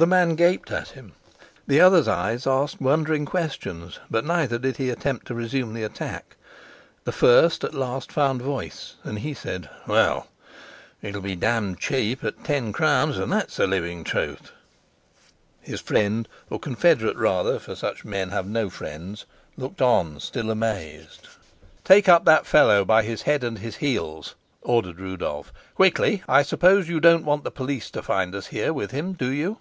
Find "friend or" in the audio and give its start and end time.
15.82-16.58